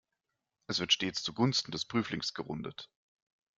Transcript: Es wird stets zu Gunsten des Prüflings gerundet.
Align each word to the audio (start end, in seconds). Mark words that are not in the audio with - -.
Es 0.65 0.79
wird 0.79 0.93
stets 0.93 1.21
zu 1.21 1.31
Gunsten 1.31 1.69
des 1.71 1.85
Prüflings 1.85 2.33
gerundet. 2.33 2.89